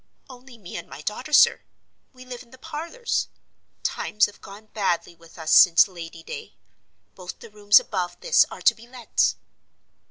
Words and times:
"Only 0.27 0.57
me 0.57 0.77
and 0.77 0.89
my 0.89 1.03
daughter, 1.03 1.31
sir; 1.31 1.61
we 2.11 2.25
live 2.25 2.41
in 2.41 2.49
the 2.49 2.57
parlors. 2.57 3.27
Times 3.83 4.25
have 4.25 4.41
gone 4.41 4.65
badly 4.73 5.13
with 5.13 5.37
us 5.37 5.51
since 5.51 5.87
Lady 5.87 6.23
Day. 6.23 6.55
Both 7.13 7.37
the 7.37 7.51
rooms 7.51 7.79
above 7.79 8.19
this 8.19 8.43
are 8.49 8.63
to 8.63 8.89
let." 8.89 9.35